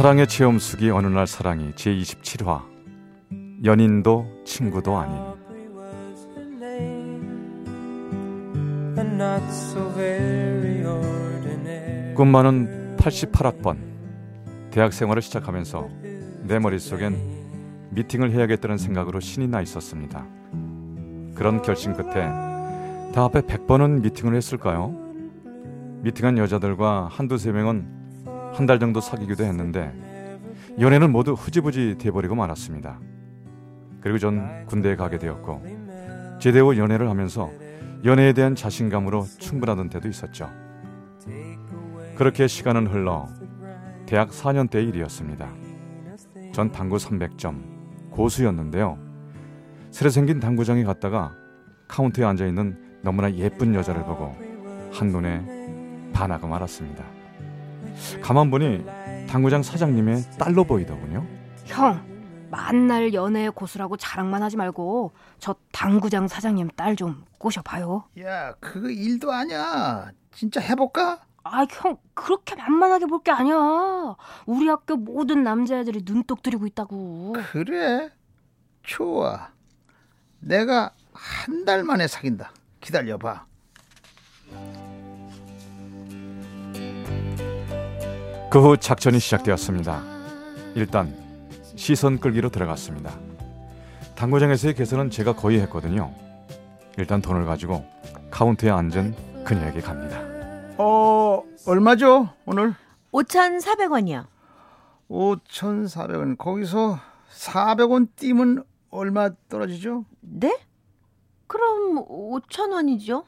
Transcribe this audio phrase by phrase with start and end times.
[0.00, 2.62] 사랑의 체험수기 어느 날 사랑이 제27화
[3.66, 5.14] 연인도 친구도 아닌
[12.14, 13.76] 꿈만은 88학번
[14.70, 15.90] 대학 생활을 시작하면서
[16.44, 20.26] 내 머릿속엔 미팅을 해야겠다는 생각으로 신이 나 있었습니다.
[21.34, 22.14] 그런 결심 끝에
[23.12, 24.94] 다 앞에 100번은 미팅을 했을까요?
[26.00, 27.99] 미팅한 여자들과 한두 세 명은
[28.52, 29.92] 한 달 정도 사귀기도 했는데
[30.78, 32.98] 연애는 모두 흐지부지 돼버리고 말았습니다.
[34.00, 35.62] 그리고 전 군대에 가게 되었고
[36.40, 37.50] 제대 후 연애를 하면서
[38.04, 40.48] 연애에 대한 자신감으로 충분하던 때도 있었죠.
[42.16, 43.28] 그렇게 시간은 흘러
[44.06, 45.48] 대학 4년 때의 일이었습니다.
[46.52, 48.98] 전 당구 300점 고수였는데요.
[49.90, 51.32] 새로 생긴 당구장에 갔다가
[51.88, 54.34] 카운터에 앉아 있는 너무나 예쁜 여자를 보고
[54.92, 57.04] 한눈에 반하고 말았습니다.
[58.22, 58.84] 가만 보니
[59.28, 61.26] 당구장 사장님의 딸로 보이더군요.
[61.66, 62.04] 형,
[62.50, 68.04] 만날 연애 고수라고 자랑만 하지 말고 저 당구장 사장님 딸 좀 꼬셔봐요.
[68.20, 70.10] 야, 그거 일도 아니야.
[70.32, 71.20] 진짜 해볼까?
[71.42, 73.54] 아, 형 그렇게 만만하게 볼 게 아니야.
[74.46, 77.34] 우리 학교 모든 남자애들이 눈독 들이고 있다고.
[77.52, 78.10] 그래?
[78.82, 79.48] 좋아.
[80.40, 82.52] 내가 한 달 만에 사귄다.
[82.80, 83.46] 기다려봐.
[88.50, 90.02] 그 후 작전이 시작되었습니다.
[90.74, 91.14] 일단
[91.76, 93.12] 시선 끌기로 들어갔습니다.
[94.16, 96.12] 당구장에서의 개선은 제가 거의 했거든요.
[96.98, 97.84] 일단 돈을 가지고
[98.30, 100.20] 카운터에 앉은 그녀에게 갑니다.
[100.78, 102.74] 어, 얼마죠, 오늘?
[103.12, 104.26] 5,400원이요.
[105.08, 106.36] 5,400원.
[106.36, 106.98] 거기서
[107.32, 110.04] 400원 띄면 얼마 떨어지죠?
[110.20, 110.56] 네?
[111.46, 113.24] 그럼 5,000원이죠?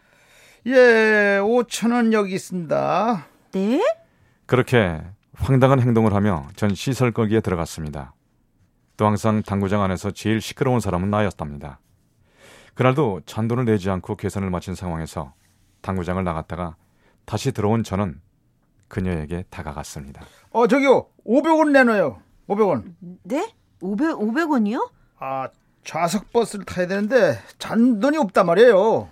[0.66, 3.26] 예, 5,000원 여기 있습니다.
[3.52, 3.82] 네?
[4.52, 5.00] 그렇게
[5.32, 8.12] 황당한 행동을 하며 전 시설 거기에 들어갔습니다.
[8.98, 11.80] 또 항상 당구장 안에서 제일 시끄러운 사람은 나였답니다.
[12.74, 15.32] 그날도 잔돈을 내지 않고 계산을 마친 상황에서
[15.80, 16.76] 당구장을 나갔다가
[17.24, 18.20] 다시 들어온 저는
[18.88, 20.20] 그녀에게 다가갔습니다.
[20.50, 21.06] 어, 저기요.
[21.26, 22.20] 500원 내놔요.
[22.46, 22.92] 500원.
[23.22, 23.54] 네?
[23.80, 24.90] 500, 500원이요?
[25.18, 25.48] 아,
[25.82, 29.08] 좌석 버스를 타야 되는데 잔돈이 없단 말이에요.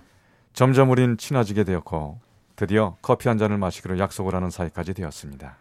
[0.53, 2.19] 점점 우린 친해지게 되었고
[2.61, 5.57] 드디어 커피 한 잔을 마시기로 약속을 하는 사이까지 되었습니다.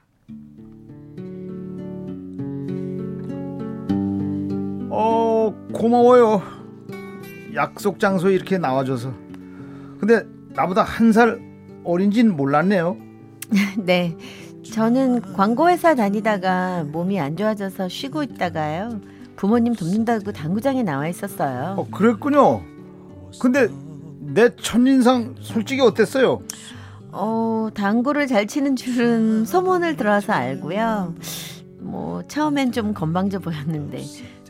[4.91, 6.43] 어, 고마워요.
[7.55, 9.15] 약속 장소에 이렇게 나와줘서.
[9.99, 11.41] 근데 나보다 한 살
[11.85, 12.99] 어린진 몰랐네요.
[13.79, 14.15] 네.
[14.71, 19.01] 저는 광고회사 다니다가 몸이 안 좋아져서 쉬고 있다가요.
[19.37, 21.77] 부모님 돕는다고 당구장에 나와 있었어요.
[21.79, 22.61] 어, 그랬군요.
[23.41, 23.69] 근데
[24.19, 26.43] 내 첫인상 솔직히 어땠어요?
[27.13, 31.15] 어, 당구를 잘 치는 줄은 소문을 들어서 알고요.
[31.81, 34.03] 뭐 처음엔 좀 건방져 보였는데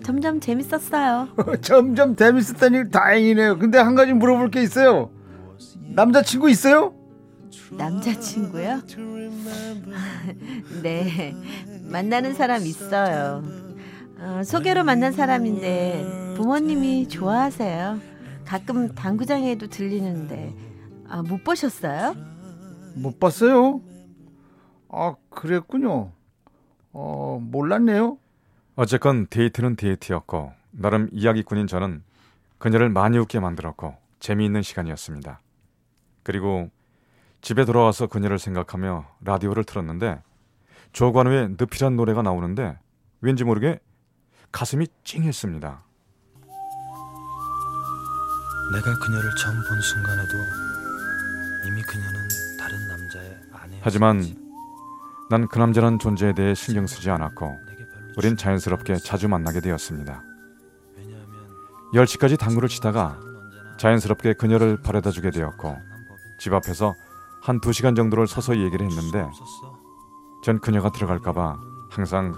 [0.03, 1.29] 점점 재밌었어요.
[1.63, 3.59] 점점 재밌었다니 다행이네요.
[3.59, 5.11] 근데 한 가지 물어볼 게 있어요.
[5.95, 6.95] 남자친구 있어요?
[7.71, 8.81] 남자친구요?
[10.83, 11.35] 네,
[11.83, 13.43] 만나는 사람 있어요.
[14.19, 17.99] 어, 소개로 만난 사람인데 부모님이 좋아하세요.
[18.45, 20.55] 가끔 당구장에도 들리는데
[21.09, 22.15] 아, 못 보셨어요?
[22.95, 23.81] 못 봤어요.
[24.89, 26.13] 아, 그랬군요.
[26.93, 28.19] 어, 몰랐네요.
[28.77, 32.03] 어쨌건 데이트는 데이트였고 나름 이야기꾼인 저는
[32.59, 35.41] 그녀를 많이 웃게 만들었고 재미있는 시간이었습니다.
[36.23, 36.71] 그리고
[37.41, 40.23] 집에 돌아와서 그녀를 생각하며 라디오를 틀었는데
[40.93, 42.79] 조관우의 늪이란 노래가 나오는데
[43.21, 43.81] 왠지 모르게
[44.53, 45.83] 가슴이 찡했습니다.
[48.73, 50.80] 내가 그녀를 처음 본 순간에도
[53.83, 54.23] 하지만
[55.31, 57.57] 난 그 남자란 존재에 대해 신경 쓰지 않았고
[58.17, 60.23] 우린 자연스럽게 자주 만나게 되었습니다.
[61.95, 63.19] 10시까지 당구를 치다가
[63.79, 65.77] 자연스럽게 그녀를 바래다 주게 되었고
[66.39, 66.95] 집 앞에서
[67.43, 69.25] 한두 시간 정도를 서서 얘기를 했는데
[70.45, 71.59] 전 그녀가 들어갈까 봐
[71.91, 72.35] 항상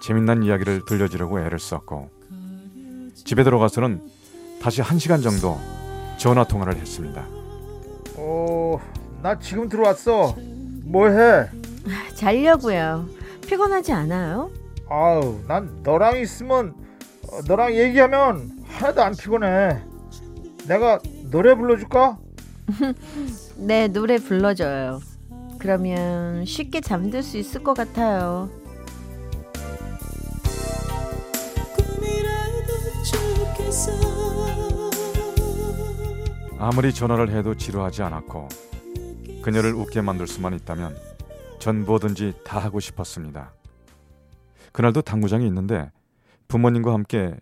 [0.00, 2.10] 재밌는 이야기를 들려주려고 애를 썼고
[3.14, 4.02] 집에 들어가서는
[4.62, 5.60] 다시 한 시간 정도
[6.18, 7.39] 전화 통화를 했습니다.
[8.22, 8.78] 어,
[9.22, 10.36] 나 지금 들어왔어.
[10.84, 11.48] 뭐 해?
[12.14, 13.06] 자려고요.
[13.46, 14.50] 피곤하지 않아요?
[14.88, 16.74] 아우 난 너랑 있으면
[17.30, 19.80] 어, 너랑 얘기하면 하나도 안 피곤해.
[20.68, 21.00] 내가
[21.30, 22.18] 노래 불러줄까?
[23.56, 25.00] 네, 노래 불러줘요.
[25.58, 28.50] 그러면 쉽게 잠들 수 있을 것 같아요.
[36.62, 38.46] 아무리 전화를 해도 지루하지 않았고
[39.42, 40.94] 그녀를 웃게 만들 수만 있다면
[41.58, 43.50] 전 뭐든지 다 하고 싶었습니다.
[44.72, 45.90] 그날도 당구장에 있는데
[46.48, 47.34] 부모님과 함께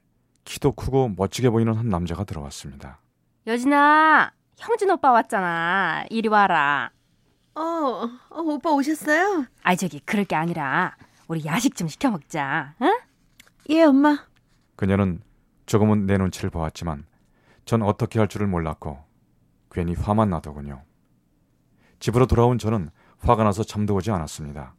[0.44, 3.00] 키도 크고 멋지게 보이는 한 남자가 들어왔습니다.
[3.48, 6.04] 여진아, 형진 오빠 왔잖아.
[6.10, 6.92] 이리 와라.
[7.56, 9.46] 어, 어, 오빠 오셨어요?
[9.64, 10.94] 아이 저기 그럴 게 아니라
[11.26, 12.76] 우리 야식 좀 시켜 먹자.
[12.82, 12.96] 응?
[13.70, 14.24] 예, 엄마.
[14.76, 15.22] 그녀는
[15.66, 17.04] 조금은 내 눈치를 보았지만
[17.64, 19.07] 전 어떻게 할 줄을 몰랐고
[19.78, 20.82] 괜히 화만 나더군요.
[22.00, 22.90] 집으로 돌아온 저는
[23.20, 24.74] 화가 나서 잠도 오지 않았습니다.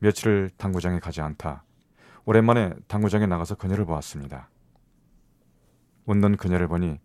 [0.00, 1.64] 며칠을 당구장에 가지 않다
[2.26, 4.50] 오랜만에 당구장에 나가서 그녀를 보았습니다.
[6.04, 7.00] 웃는 그녀를 보니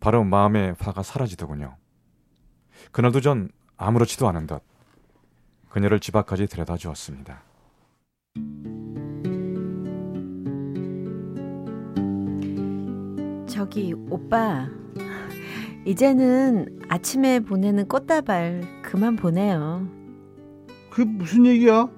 [0.00, 1.76] 바로 마음의 화가 사라지더군요.
[2.90, 4.60] 그날도 전 아무렇지도 않은 듯
[5.68, 7.44] 그녀를 집 앞까지 데려다 주었습니다.
[13.46, 14.79] 저기 오빠
[15.84, 19.88] 이제는 아침에 보내는 꽃다발 그만 보내요.
[20.90, 21.88] 그게 무슨 얘기야?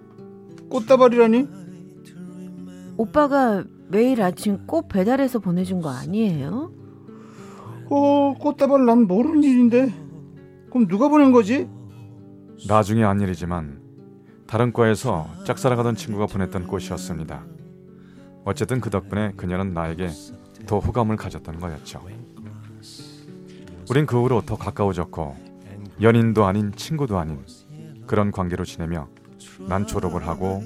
[0.68, 1.48] 꽃다발이라니?
[2.96, 6.72] 오빠가 매일 아침 꽃 배달해서 보내준 거 아니에요?
[7.90, 9.92] 어 꽃다발 난 모르는 일인데.
[10.70, 11.68] 그럼 누가 보낸 거지?
[12.68, 13.80] 나중에 한 일이지만
[14.46, 17.44] 다른 과에서 짝사랑하던 친구가 보냈던 꽃이었습니다.
[18.44, 20.08] 어쨌든 그 덕분에 그녀는 나에게
[20.66, 22.00] 더 호감을 가졌던 거였죠.
[23.90, 25.36] 우린 그 후로 더 가까워졌고
[26.00, 27.44] 연인도 아닌 친구도 아닌
[28.06, 29.08] 그런 관계로 지내며
[29.68, 30.62] 난 졸업을 하고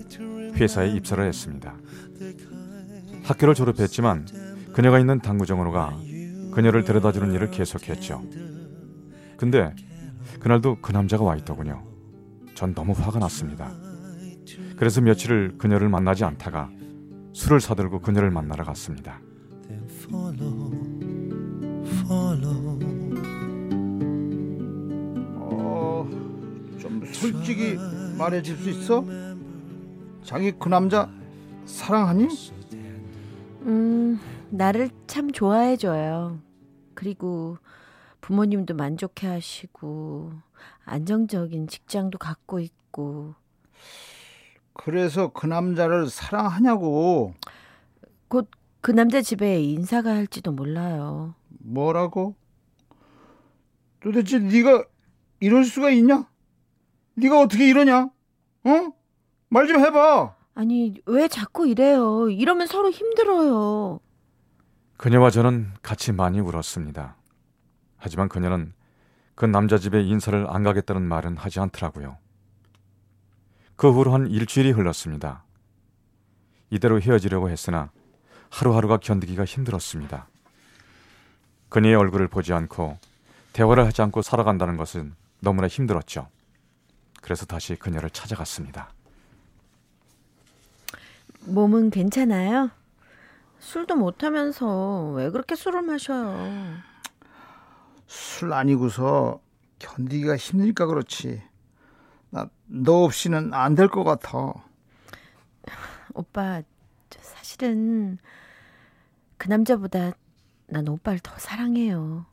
[0.55, 1.75] 회사에 입사를 했습니다.
[3.25, 4.27] 학교를 졸업했지만
[4.73, 5.99] 그녀가 있는 당구정으로 가
[6.53, 8.23] 그녀를 데려다주는 일을 계속했죠.
[9.37, 9.75] 근데
[10.41, 11.83] 그날도 그 남자가 와 있더군요.
[12.55, 13.75] 전 너무 화가 났습니다.
[14.77, 16.71] 그래서 며칠을 그녀를 만나지 않다가
[17.33, 19.21] 술을 사들고 그녀를 만나러 갔습니다.
[22.09, 22.35] 어,
[27.13, 27.77] 솔직히
[28.19, 29.05] 말해줄 수 있어?
[30.23, 31.11] 자기 그 남자
[31.67, 32.29] 사랑하니?
[33.63, 34.21] 음,
[34.51, 36.41] 나를 참 좋아해줘요.
[36.95, 37.59] 그리고
[38.21, 40.33] 부모님도 만족해 하시고,
[40.85, 43.35] 안정적인 직장도 갖고 있고,
[44.73, 47.35] 그래서 그 남자를 사랑하냐고.
[48.29, 48.49] 곧
[48.87, 51.35] 그 남자 집에 인사가 할지도 몰라요.
[51.49, 52.37] 뭐라고?
[53.99, 54.85] 도대체 네가
[55.41, 56.29] 이럴 수가 있냐?
[57.17, 58.11] 네가 어떻게 이러냐?
[58.65, 58.93] 어?
[59.49, 60.35] 말 좀 해봐.
[60.55, 62.29] 아니, 왜 자꾸 이래요?
[62.31, 64.01] 이러면 서로 힘들어요.
[64.97, 67.17] 그녀와 저는 같이 많이 울었습니다.
[67.99, 68.73] 하지만 그녀는
[69.35, 72.17] 그 남자 집에 인사를 안 가겠다는 말은 하지 않더라고요.
[73.77, 75.45] 그 후로 한 일주일이 흘렀습니다.
[76.71, 77.91] 이대로 헤어지려고 했으나
[78.51, 80.29] 하루하루가 견디기가 힘들었습니다.
[81.69, 82.99] 그녀의 얼굴을 보지 않고
[83.53, 86.29] 대화를 하지 않고 살아간다는 것은 너무나 힘들었죠.
[87.27, 88.93] 그래서 다시 그녀를 찾아갔습니다.
[91.41, 92.71] 몸은 괜찮아요?
[93.59, 96.77] 술도 못하면서 왜 그렇게 술을 마셔요?
[98.07, 99.41] 술 아니고서
[99.81, 101.43] 견디기가 힘드니까 그렇지.
[102.31, 104.53] 나 너 없이는 안 될 것 같아.
[106.15, 106.63] 오빠,
[107.11, 108.19] 저 사실은
[109.37, 110.13] 그 남자보다
[110.69, 112.25] 난 오빠를 더 사랑해요.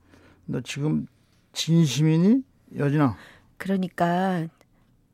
[0.46, 1.08] 너 지금
[1.54, 2.44] 진심이니?
[2.78, 3.18] 여진아.
[3.58, 4.48] 그러니까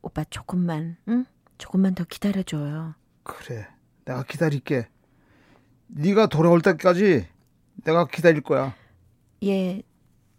[0.02, 1.24] 오빠 조금만, 응?
[1.58, 2.94] 조금만 더 기다려줘요.
[3.22, 3.66] 그래.
[4.04, 4.88] 내가 기다릴게.
[5.88, 7.26] 네가 돌아올 때까지
[7.84, 8.74] 내가 기다릴 거야.
[9.44, 9.82] 예,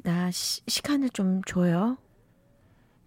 [0.03, 1.97] 나 시, 시간을 좀 줘요.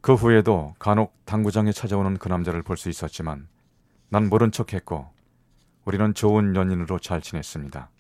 [0.01, 3.49] 그 후에도 간혹 당구장에 찾아오는 그 남자를 볼 수 있었지만
[4.11, 5.09] 난 모른 척했고
[5.87, 7.91] 우리는 좋은 연인으로 잘 지냈습니다.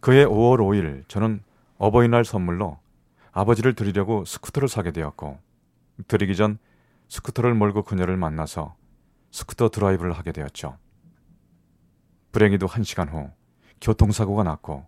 [0.00, 1.42] 그해 5월 5일 저는
[1.78, 2.78] 어버이날 선물로
[3.32, 5.38] 아버지를 드리려고 스쿠터를 사게 되었고
[6.06, 6.58] 드리기 전
[7.08, 8.76] 스쿠터를 몰고 그녀를 만나서
[9.30, 10.78] 스쿠터 드라이브를 하게 되었죠.
[12.32, 13.30] 불행히도 한 시간 후
[13.80, 14.86] 교통사고가 났고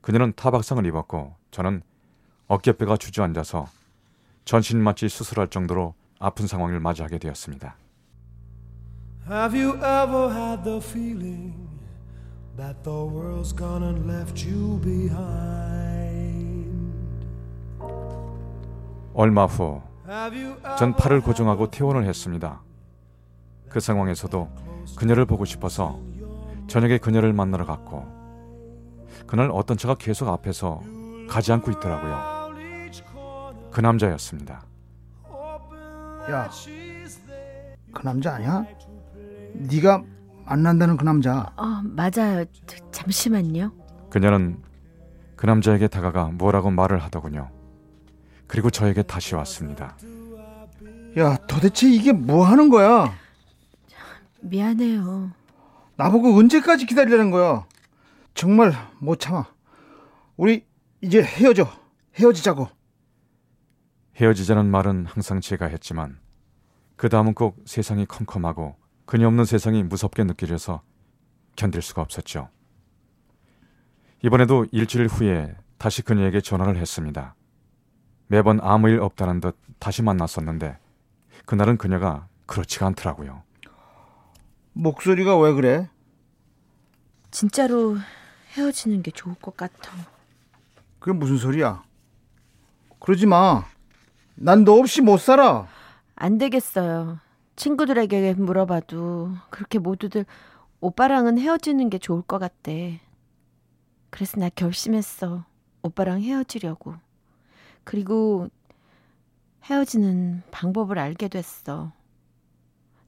[0.00, 1.82] 그녀는 타박상을 입었고 저는
[2.46, 3.66] 어깨뼈가 주저앉아서
[4.44, 7.76] 전신 마취 수술할 정도로 아픈 상황을 맞이하게 되었습니다.
[9.28, 11.68] Have you ever had the feeling
[12.56, 15.98] that the world's gone and left you behind?
[19.12, 19.82] 얼마 후
[20.78, 22.62] 전 팔을 고정하고 퇴원을 했습니다.
[23.68, 24.48] 그 상황에서도
[24.96, 26.00] 그녀를 보고 싶어서
[26.66, 28.06] 저녁에 그녀를 만나러 갔고
[29.26, 30.80] 그날 어떤 차가 계속 앞에서
[31.28, 32.48] 가지 않고 있더라고요.
[33.70, 34.62] 그 남자였습니다.
[36.30, 36.50] 야,
[37.92, 38.64] 그 남자 아니야?
[39.52, 40.02] 네가
[40.46, 41.52] 만난다는 그 남자.
[41.56, 42.44] 어, 맞아요.
[42.66, 43.72] 저, 잠시만요.
[44.08, 44.62] 그녀는
[45.36, 47.50] 그 남자에게 다가가 뭐라고 말을 하더군요.
[48.48, 49.96] 그리고 저에게 다시 왔습니다.
[51.18, 53.14] 야, 도대체 이게 뭐 하는 거야?
[54.40, 55.30] 미안해요.
[55.96, 57.66] 나보고 언제까지 기다리라는 거야?
[58.34, 59.46] 정말 못 참아.
[60.36, 60.64] 우리
[61.00, 61.68] 이제 헤어져.
[62.14, 62.68] 헤어지자고.
[64.16, 66.18] 헤어지자는 말은 항상 제가 했지만
[66.96, 70.82] 그 다음은 꼭 세상이 컴컴하고 그녀 없는 세상이 무섭게 느껴져서
[71.54, 72.48] 견딜 수가 없었죠.
[74.24, 77.36] 이번에도 일주일 후에 다시 그녀에게 전화를 했습니다.
[78.28, 80.78] 매번 아무 일 없다는 듯 다시 만났었는데
[81.46, 83.42] 그날은 그녀가 그렇지가 않더라고요.
[84.74, 85.88] 목소리가 왜 그래?
[87.30, 87.96] 진짜로
[88.56, 89.92] 헤어지는 게 좋을 것 같아.
[90.98, 91.82] 그게 무슨 소리야?
[93.00, 93.64] 그러지 마.
[94.34, 95.66] 난 너 없이 못 살아.
[96.14, 97.18] 안 되겠어요.
[97.56, 100.26] 친구들에게 물어봐도 그렇게 모두들
[100.80, 103.00] 오빠랑은 헤어지는 게 좋을 것 같대.
[104.10, 105.44] 그래서 나 결심했어.
[105.82, 106.94] 오빠랑 헤어지려고.
[107.88, 108.50] 그리고
[109.64, 111.90] 헤어지는 방법을 알게 됐어.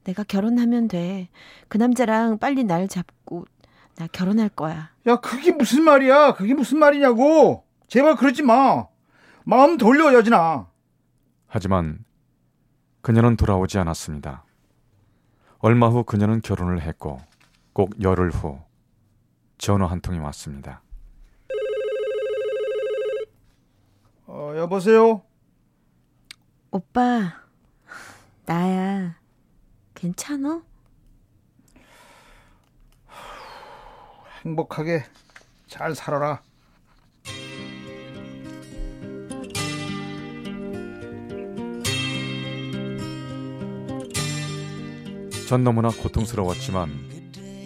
[0.03, 1.29] 내가 결혼하면 돼.
[1.67, 3.45] 그 남자랑 빨리 날 잡고
[3.97, 4.89] 나 결혼할 거야.
[5.05, 6.33] 야, 그게 무슨 말이야?
[6.33, 7.63] 그게 무슨 말이냐고.
[7.89, 8.87] 제발 그러지 마.
[9.43, 10.67] 마음 돌려, 여진아.
[11.45, 12.03] 하지만
[13.01, 14.45] 그녀는 돌아오지 않았습니다.
[15.59, 17.19] 얼마 후 그녀는 결혼을 했고
[17.73, 18.59] 꼭 열흘 후
[19.59, 20.81] 전화 한 통이 왔습니다.
[24.41, 25.21] 어, 여보세요?
[26.71, 27.43] 오빠,
[28.47, 29.15] 나야.
[29.93, 30.63] 괜찮아?
[34.43, 35.03] 행복하게
[35.67, 36.41] 잘 살아라.
[45.47, 46.89] 전 너무나 고통스러웠지만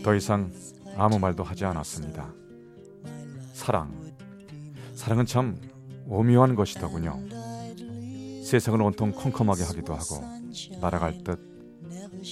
[0.03, 0.51] 더 이상
[0.97, 2.33] 아무 말도 하지 않았습니다.
[3.53, 4.13] 사랑.
[4.93, 5.57] 사랑은 참
[6.07, 7.19] 오묘한 것이더군요.
[8.43, 10.23] 세상을 온통 컴컴하게 하기도 하고
[10.79, 11.39] 날아갈 듯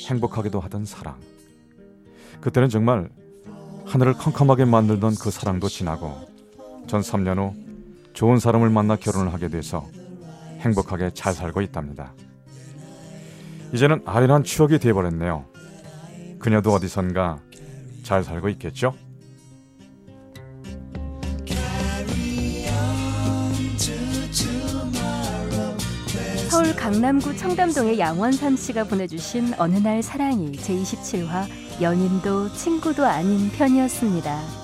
[0.10, 1.20] 행복하기도 하던 사랑.
[2.42, 3.10] 그때는 정말
[3.86, 6.16] 하늘을 컴컴하게 만들던 그 사랑도 지나고
[6.88, 7.54] 전 3년 후
[8.14, 9.88] 좋은 사람을 만나 결혼을 하게 돼서
[10.60, 12.14] 행복하게 잘 살고 있답니다.
[13.74, 15.46] 이제는 아련한 추억이 되어버렸네요.
[16.40, 17.40] 그녀도 어디선가
[18.04, 18.94] 잘 살고 있겠죠?
[26.84, 31.48] 강남구 청담동의 양원삼 씨가 보내주신 어느 날 사랑이 제27화
[31.82, 34.63] 연인도 친구도 아닌 편이었습니다.